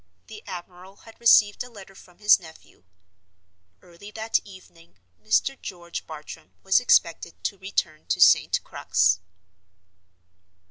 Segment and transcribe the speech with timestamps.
[0.25, 2.85] The admiral had received a letter from his nephew.
[3.83, 5.61] Early that evening Mr.
[5.61, 8.63] George Bartram was expected to return to St.
[8.63, 9.19] Crux.